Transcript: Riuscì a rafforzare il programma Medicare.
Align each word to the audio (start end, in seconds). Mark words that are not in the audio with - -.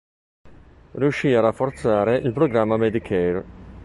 Riuscì 0.93 1.31
a 1.31 1.41
rafforzare 1.41 2.17
il 2.17 2.33
programma 2.33 2.75
Medicare. 2.75 3.45